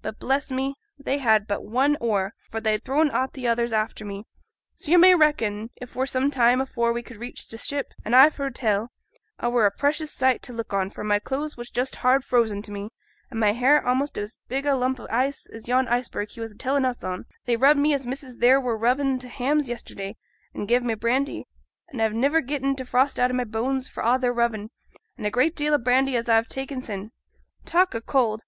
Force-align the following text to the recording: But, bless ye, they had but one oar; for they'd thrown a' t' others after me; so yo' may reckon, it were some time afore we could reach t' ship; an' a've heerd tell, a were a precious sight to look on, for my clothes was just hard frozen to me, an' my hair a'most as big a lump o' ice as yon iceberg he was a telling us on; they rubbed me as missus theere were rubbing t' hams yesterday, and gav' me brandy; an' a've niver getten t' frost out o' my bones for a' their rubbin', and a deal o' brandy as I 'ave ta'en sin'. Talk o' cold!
But, 0.00 0.18
bless 0.18 0.50
ye, 0.50 0.76
they 0.98 1.18
had 1.18 1.46
but 1.46 1.64
one 1.64 1.98
oar; 2.00 2.32
for 2.48 2.58
they'd 2.58 2.82
thrown 2.82 3.10
a' 3.10 3.28
t' 3.28 3.46
others 3.46 3.70
after 3.70 4.02
me; 4.02 4.24
so 4.74 4.90
yo' 4.92 4.96
may 4.96 5.14
reckon, 5.14 5.68
it 5.76 5.94
were 5.94 6.06
some 6.06 6.30
time 6.30 6.62
afore 6.62 6.90
we 6.90 7.02
could 7.02 7.18
reach 7.18 7.50
t' 7.50 7.58
ship; 7.58 7.92
an' 8.02 8.14
a've 8.14 8.38
heerd 8.38 8.54
tell, 8.54 8.88
a 9.38 9.50
were 9.50 9.66
a 9.66 9.70
precious 9.70 10.10
sight 10.10 10.40
to 10.44 10.54
look 10.54 10.72
on, 10.72 10.88
for 10.88 11.04
my 11.04 11.18
clothes 11.18 11.58
was 11.58 11.68
just 11.68 11.96
hard 11.96 12.24
frozen 12.24 12.62
to 12.62 12.70
me, 12.72 12.88
an' 13.30 13.38
my 13.38 13.52
hair 13.52 13.82
a'most 13.86 14.16
as 14.16 14.38
big 14.48 14.64
a 14.64 14.74
lump 14.74 14.98
o' 14.98 15.06
ice 15.10 15.44
as 15.52 15.68
yon 15.68 15.86
iceberg 15.88 16.30
he 16.30 16.40
was 16.40 16.52
a 16.52 16.56
telling 16.56 16.86
us 16.86 17.04
on; 17.04 17.26
they 17.44 17.54
rubbed 17.58 17.78
me 17.78 17.92
as 17.92 18.06
missus 18.06 18.36
theere 18.36 18.58
were 18.62 18.78
rubbing 18.78 19.18
t' 19.18 19.28
hams 19.28 19.68
yesterday, 19.68 20.16
and 20.54 20.66
gav' 20.66 20.82
me 20.82 20.94
brandy; 20.94 21.44
an' 21.92 22.00
a've 22.00 22.14
niver 22.14 22.40
getten 22.40 22.74
t' 22.74 22.84
frost 22.84 23.20
out 23.20 23.30
o' 23.30 23.34
my 23.34 23.44
bones 23.44 23.86
for 23.86 24.02
a' 24.02 24.18
their 24.18 24.32
rubbin', 24.32 24.70
and 25.18 25.26
a 25.26 25.50
deal 25.50 25.74
o' 25.74 25.78
brandy 25.78 26.16
as 26.16 26.26
I 26.26 26.38
'ave 26.38 26.46
ta'en 26.48 26.80
sin'. 26.80 27.10
Talk 27.66 27.94
o' 27.94 28.00
cold! 28.00 28.44